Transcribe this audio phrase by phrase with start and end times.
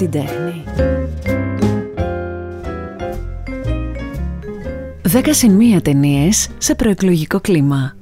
[0.00, 0.64] την τέχνη.
[5.02, 7.99] Δέκα συν μία ταινίες σε προεκλογικό κλίμα.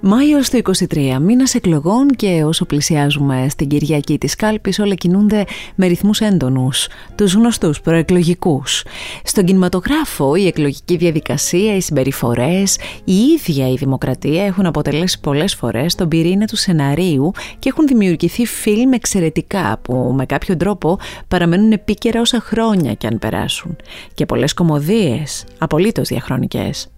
[0.00, 5.44] Μάιο του 23, μήνας εκλογών και όσο πλησιάζουμε στην Κυριακή της Κάλπης όλα κινούνται
[5.74, 8.84] με ρυθμούς έντονους, τους γνωστούς προεκλογικούς.
[9.24, 15.94] Στον κινηματογράφο η εκλογική διαδικασία, οι συμπεριφορές, η ίδια η δημοκρατία έχουν αποτελέσει πολλές φορές
[15.94, 20.98] τον πυρήνα του σεναρίου και έχουν δημιουργηθεί φιλμ εξαιρετικά που με κάποιο τρόπο
[21.28, 23.76] παραμένουν επίκαιρα όσα χρόνια και αν περάσουν.
[24.14, 26.88] Και πολλές κομμωδίες, απολύτως διαχρονικές.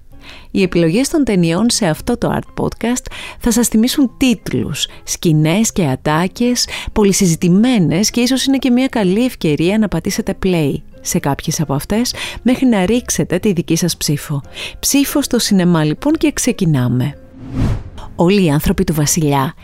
[0.50, 3.04] Οι επιλογές των ταινιών σε αυτό το Art Podcast
[3.38, 9.78] θα σας θυμίσουν τίτλους, σκηνές και ατάκες, πολυσυζητημένες και ίσως είναι και μια καλή ευκαιρία
[9.78, 14.42] να πατήσετε play σε κάποιες από αυτές μέχρι να ρίξετε τη δική σας ψήφο.
[14.78, 17.18] Ψήφο στο σινεμά λοιπόν και ξεκινάμε.
[18.18, 19.54] Όλοι οι άνθρωποι του βασιλιά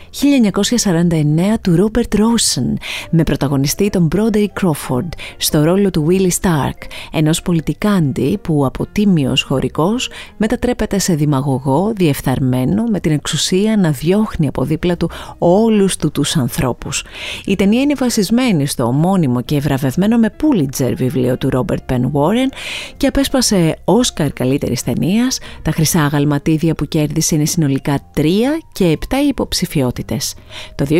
[0.84, 2.78] 1949 του Ρόμπερτ Ρόσεν
[3.10, 9.42] με πρωταγωνιστή τον Broderick Crawford στο ρόλο του Willie Stark ενός πολιτικάντη που από τίμιος
[9.42, 16.10] χωρικός μετατρέπεται σε δημαγωγό διεφθαρμένο με την εξουσία να διώχνει από δίπλα του όλους του
[16.10, 17.04] τους ανθρώπους.
[17.44, 22.52] Η ταινία είναι βασισμένη στο ομώνυμο και βραβευμένο με Pulitzer βιβλίο του Robert Penn Warren
[22.96, 28.41] και απέσπασε Όσκαρ καλύτερης ταινίας, τα χρυσά αγαλματίδια που κέρδισε είναι συνολικά τρία
[28.72, 30.34] και 7 υποψηφιότητες.
[30.74, 30.94] Το 2001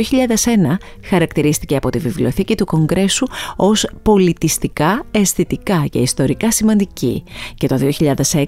[1.04, 3.26] χαρακτηρίστηκε από τη βιβλιοθήκη του Κογκρέσου
[3.56, 8.44] ως πολιτιστικά, αισθητικά και ιστορικά σημαντική και το 2006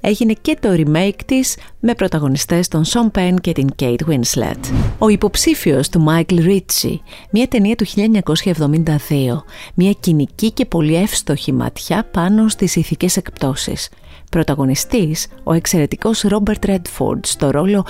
[0.00, 4.72] έγινε και το remake της με πρωταγωνιστές τον Σον Πεν και την Kate Winslet.
[4.98, 6.98] Ο υποψήφιος του Michael Ritchie,
[7.30, 13.88] μια ταινία του 1972, μια κοινική και πολύ εύστοχη ματιά πάνω στις ηθικές εκπτώσεις.
[14.30, 17.86] Πρωταγωνιστής, ο εξαιρετικός Ρόμπερτ Ρέντφορντ στο ρόλο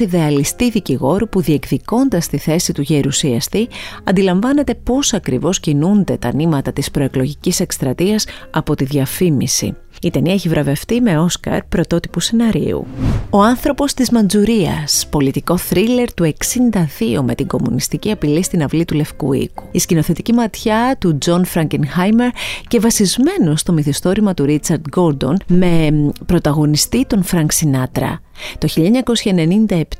[0.00, 3.68] ενός ιδεαλιστή δικηγόρου που διεκδικώντας τη θέση του γερουσιαστή
[4.04, 9.74] αντιλαμβάνεται πώς ακριβώς κινούνται τα νήματα της προεκλογικής εκστρατείας από τη διαφήμιση.
[10.02, 12.86] Η ταινία έχει βραβευτεί με Όσκαρ πρωτότυπου σεναρίου.
[13.30, 18.94] Ο άνθρωπος της Μαντζουρίας, πολιτικό θρίλερ του 62 με την κομμουνιστική απειλή στην αυλή του
[18.94, 19.64] Λευκού Οίκου.
[19.70, 22.30] Η σκηνοθετική ματιά του Τζον Φρανκενχάιμερ
[22.68, 25.90] και βασισμένος στο μυθιστόρημα του Ρίτσαρντ Κόντον με
[26.26, 28.20] πρωταγωνιστή τον Φρανκ Σινάτρα.
[28.58, 28.68] Το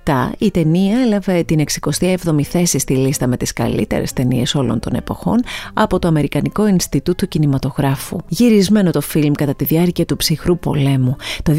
[0.05, 4.95] 1997 η ταινία έλαβε την 67η θέση στη λίστα με τις καλύτερες ταινίες όλων των
[4.95, 5.43] εποχών
[5.75, 8.19] από το Αμερικανικό Ινστιτούτο Κινηματογράφου.
[8.29, 11.17] Γυρισμένο το φιλμ κατά τη διάρκεια του ψυχρού πολέμου.
[11.43, 11.53] Το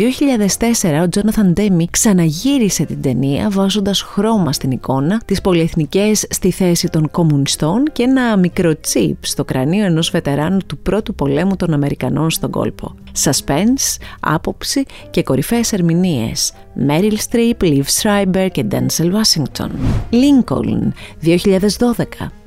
[0.81, 6.87] 2004 ο Τζόναθαν Ντέμι ξαναγύρισε την ταινία βάζοντας χρώμα στην εικόνα, τις πολυεθνικές στη θέση
[6.87, 12.29] των κομμουνιστών και ένα μικρό τσιπ στο κρανίο ενός βετεράνου του πρώτου πολέμου των Αμερικανών
[12.29, 16.53] στον κόλπο suspense, άποψη και κορυφαίες ερμηνείες.
[16.73, 19.71] Μέριλ Στρίπ, Λίβ Σράιμπερ και Ντένσελ Ουάσιγκτον.
[20.09, 22.44] Λίνκολν, 2012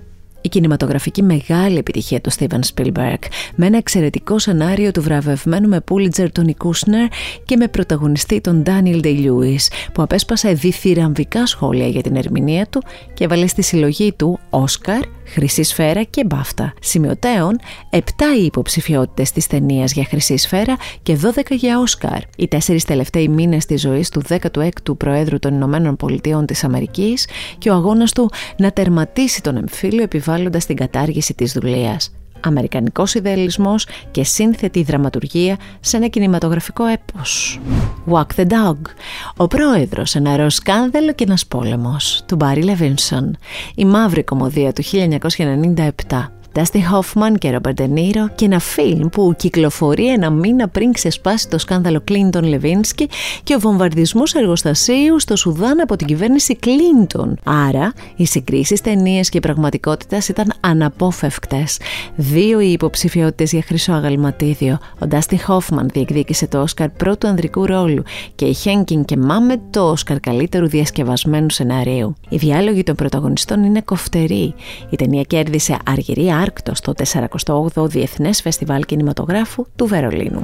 [0.48, 3.19] η κινηματογραφική μεγάλη επιτυχία του Steven Spielberg
[3.54, 7.06] με ένα εξαιρετικό σενάριο του βραβευμένου με Pulitzer τον Κούσνερ
[7.44, 12.82] και με πρωταγωνιστή τον Daniel Day-Lewis που απέσπασε διθυραμβικά σχόλια για την ερμηνεία του
[13.14, 16.72] και έβαλε στη συλλογή του Όσκαρ, Χρυσή Σφαίρα και Μπάφτα.
[16.81, 17.58] Σημειωτέων,
[17.91, 17.98] 7
[18.41, 22.20] οι υποψηφιότητες της ταινίας για Χρυσή Σφαίρα και 12 για Όσκαρ.
[22.37, 27.70] Οι τέσσερις τελευταίοι μήνες της ζωής του 16ου Προέδρου των Ηνωμένων Πολιτειών της Αμερικής και
[27.70, 31.99] ο αγώνας του να τερματίσει τον εμφύλιο επιβάλλοντα την κατάργηση της δουλεία
[32.41, 37.60] αμερικανικός ιδεαλισμός και σύνθετη δραματουργία σε ένα κινηματογραφικό έπος.
[38.10, 38.76] Walk the Dog,
[39.37, 43.37] ο πρόεδρος, ένα ροζ σκάνδαλο και ένας πόλεμος, του Μπάρι Λεβίνσον,
[43.75, 46.38] η μαύρη κομμωδία του 1997.
[46.54, 51.48] Dustin Hoffman και Robert De Niro και ένα φιλμ που κυκλοφορεί ένα μήνα πριν ξεσπάσει
[51.48, 53.09] το σκάνδαλο Κλίντον Λεβίνσκι
[53.42, 57.38] και ο βομβαρδισμός εργοστασίου στο Σουδάν από την κυβέρνηση Κλίντον.
[57.44, 61.81] Άρα, οι συγκρίσεις ταινίες και πραγματικότητα ήταν αναπόφευκτες.
[62.16, 64.78] Δύο οι υποψηφιότητες για χρυσό αγαλματίδιο.
[64.94, 68.03] Ο Dustin Hoffman διεκδίκησε το Όσκαρ πρώτου ανδρικού ρόλου
[68.34, 72.14] και η Χένκιν και Μάμετ το Όσκαρ καλύτερου διασκευασμένου σεναρίου.
[72.28, 74.55] Οι διάλογοι των πρωταγωνιστών είναι κοφτεροί.
[74.90, 80.43] Η ταινία κέρδισε αργυρή άρκτο στο 48ο Διεθνές Φεστιβάλ Κινηματογράφου του Βερολίνου.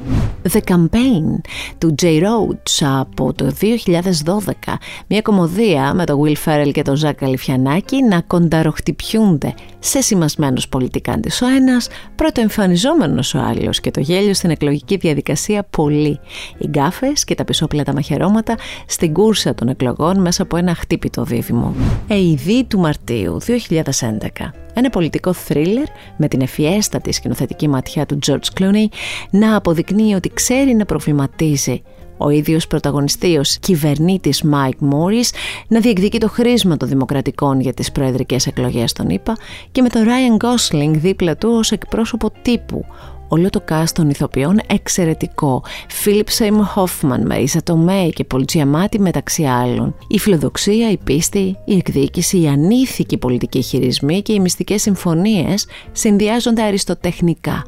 [0.51, 1.41] The Campaign
[1.77, 2.05] του J.
[2.05, 4.73] Roach από το 2012,
[5.07, 11.41] μια κομμωδία με τον Will Ferrell και τον Ζακ Καλυφιανάκη να κονταροχτυπιούνται σε σημασμένους πολιτικάντες
[11.41, 16.19] ο ένας, πρωτοεμφανιζόμενος ο άλλος και το γέλιο στην εκλογική διαδικασία πολύ.
[16.57, 18.55] Οι γκάφες και τα πισόπλατα μαχαιρώματα
[18.85, 21.73] στην κούρσα των εκλογών μέσα από ένα χτύπητο δίδυμο.
[22.07, 25.85] Ειδοί του Μαρτίου 2011 ένα πολιτικό θρίλερ
[26.17, 28.85] με την ευφυέστατη σκηνοθετική ματιά του George Clooney
[29.29, 31.81] να αποδεικνύει ότι ξέρει να προβληματίζει
[32.17, 35.31] Ο ίδιος πρωταγωνιστής κυβερνήτης Μάικ Μόρις
[35.67, 39.37] να διεκδικεί το χρίσμα των δημοκρατικών για τις προεδρικές εκλογές των ΗΠΑ
[39.71, 42.85] και με τον Ράιαν Γκόσλινγκ δίπλα του ως εκπρόσωπο τύπου,
[43.35, 45.63] όλο το cast των ηθοποιών εξαιρετικό.
[45.87, 49.95] Φίλιπ Σέιμουρ Χόφμαν, Μαρίσα Τομέι και Πολ Τζιαμάτι μεταξύ άλλων.
[50.07, 56.61] Η φιλοδοξία, η πίστη, η εκδίκηση, η ανήθικη πολιτική χειρισμοί και οι μυστικές συμφωνίες συνδυάζονται
[56.61, 57.63] αριστοτεχνικά.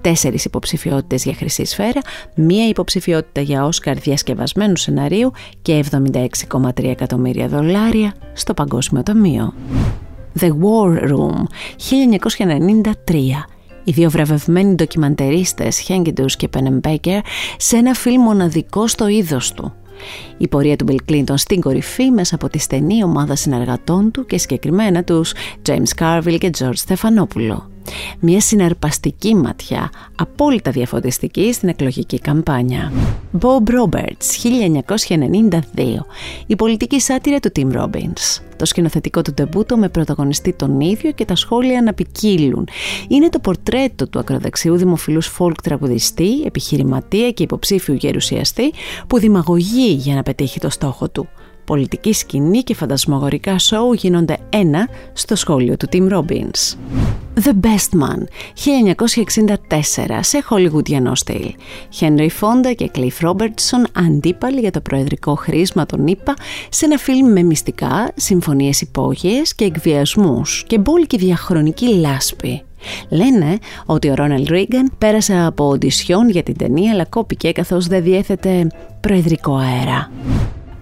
[0.00, 2.00] Τέσσερις υποψηφιότητες για Χρυσή Σφαίρα,
[2.34, 5.32] μία υποψηφιότητα για Όσκαρ διασκευασμένου σεναρίου
[5.62, 9.54] και 76,3 εκατομμύρια δολάρια στο Παγκόσμιο Ταμείο.
[10.40, 11.44] The War Room,
[13.06, 13.59] 1993
[13.90, 17.20] οι δύο βραβευμένοι ντοκιμαντερίστες Χέγκιντους και Πενεμπέκερ
[17.56, 19.72] σε ένα φιλμ μοναδικό στο είδος του.
[20.38, 24.38] Η πορεία του Μπιλ Κλίντον στην κορυφή μέσα από τη στενή ομάδα συνεργατών του και
[24.38, 25.32] συγκεκριμένα τους
[25.68, 27.69] James Carville και George Στεφανόπουλο.
[28.20, 32.92] Μια συναρπαστική ματιά, απόλυτα διαφωτιστική στην εκλογική καμπάνια.
[33.40, 34.50] Bob Roberts,
[35.78, 36.04] 1992.
[36.46, 38.42] Η πολιτική σάτυρα του Tim Robbins.
[38.56, 42.68] Το σκηνοθετικό του τεμπούτο με πρωταγωνιστή τον ίδιο και τα σχόλια να ποικίλουν.
[43.08, 48.72] Είναι το πορτρέτο του ακροδεξιού δημοφιλούς folk τραγουδιστή, επιχειρηματία και υποψήφιου γερουσιαστή
[49.06, 51.28] που δημαγωγεί για να πετύχει το στόχο του
[51.64, 56.76] πολιτική σκηνή και φαντασμογορικά σοου γίνονται ένα στο σχόλιο του Tim Robbins.
[57.34, 58.22] The Best Man,
[60.06, 61.54] 1964, σε χολιγουδιανό στυλ.
[62.00, 66.34] Henry Fonda και Cliff Robertson αντίπαλοι για το προεδρικό χρήσμα των ΗΠΑ
[66.68, 72.62] σε ένα φιλμ με μυστικά, συμφωνίες υπόγειες και εκβιασμούς και μπόλικη διαχρονική λάσπη.
[73.08, 78.02] Λένε ότι ο Ρόναλντ Ρίγκαν πέρασε από οντισιόν για την ταινία αλλά κόπηκε καθώς δεν
[78.02, 78.66] διέθετε
[79.00, 80.10] προεδρικό αέρα.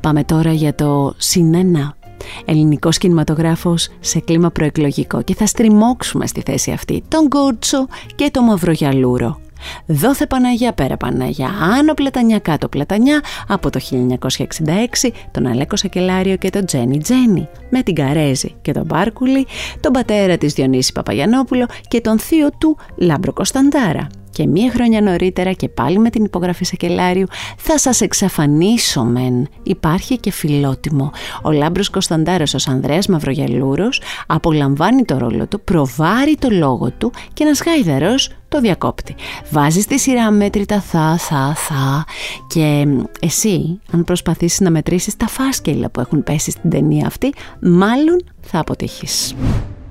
[0.01, 1.98] Πάμε τώρα για το «συν ένα»
[2.45, 5.23] ελληνικός κινηματογράφος σε κλίμα προεκλογικό.
[5.23, 9.41] Και θα στριμώξουμε στη θέση αυτή τον Γκόρτσο και το Μαυρογιαλούρο.
[9.87, 13.21] Δώθε Παναγιά πέρα Παναγιά, άνω πλατανιά κάτω πλατανιά.
[13.49, 17.49] Από το 1966 τον Αλέκο Σακελάριο και το Τζένη Τζένη.
[17.71, 19.47] Με την Καρέζη και τον Μπάρκουλη,
[19.81, 24.07] τον πατέρα της Διονύση Παπαγιανόπουλο και τον θείο του Λάμπρο Κωνσταντάρα
[24.39, 27.27] και μία χρονιά νωρίτερα και πάλι με την υπογραφή Σακελάριου
[27.57, 29.49] θα σας εξαφανίσω μεν.
[29.63, 31.11] Υπάρχει και φιλότιμο.
[31.43, 37.45] Ο Λάμπρος Κωνσταντάρος, ο Ανδρέας Μαυρογιαλούρος, απολαμβάνει το ρόλο του, προβάρει το λόγο του και
[37.45, 39.15] ένας γάιδαρος το διακόπτη.
[39.51, 42.05] Βάζεις τη σειρά μέτρητα θα, θα, θα
[42.47, 42.87] και
[43.21, 48.59] εσύ αν προσπαθήσεις να μετρήσεις τα φάσκελα που έχουν πέσει στην ταινία αυτή, μάλλον θα
[48.59, 49.35] αποτύχεις.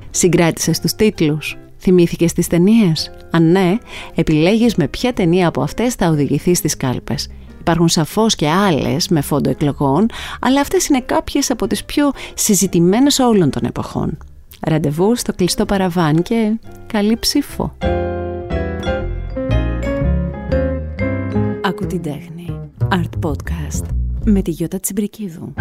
[0.09, 1.57] Συγκράτησες τους τίτλους.
[1.79, 3.77] Θυμήθηκες τις ταινίες; Αν ναι,
[4.15, 7.29] επιλέγεις με ποια ταινία από αυτές θα οδηγηθείς στις κάλπες.
[7.59, 10.05] Υπάρχουν σαφώς και άλλες με φόντο εκλογών,
[10.41, 14.17] αλλά αυτές είναι κάποιες από τις πιο συζητημένες όλων των εποχών.
[14.61, 17.77] Ραντεβού στο κλειστό παραβάν και καλή ψήφο.
[21.61, 22.59] Ακού την τέχνη.
[22.91, 23.85] Art Podcast
[24.25, 25.53] με τη Γιώτα Τσιμπρικίδου.